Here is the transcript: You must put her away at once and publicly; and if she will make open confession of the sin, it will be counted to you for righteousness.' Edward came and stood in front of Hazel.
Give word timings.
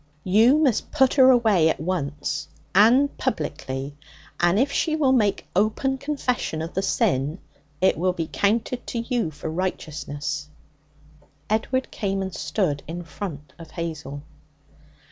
You 0.23 0.57
must 0.57 0.89
put 0.89 1.13
her 1.13 1.29
away 1.29 1.69
at 1.69 1.79
once 1.79 2.47
and 2.73 3.15
publicly; 3.19 3.95
and 4.39 4.57
if 4.57 4.71
she 4.71 4.95
will 4.95 5.11
make 5.11 5.45
open 5.55 5.99
confession 5.99 6.63
of 6.63 6.73
the 6.73 6.81
sin, 6.81 7.37
it 7.81 7.99
will 7.99 8.13
be 8.13 8.27
counted 8.33 8.87
to 8.87 8.97
you 8.97 9.29
for 9.29 9.47
righteousness.' 9.47 10.47
Edward 11.51 11.91
came 11.91 12.23
and 12.23 12.33
stood 12.33 12.81
in 12.87 13.03
front 13.03 13.53
of 13.59 13.69
Hazel. 13.69 14.23